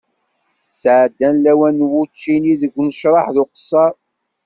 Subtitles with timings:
[0.81, 3.93] Sɛeddan lawan n wučči-nni deg unecreḥ d uqesser.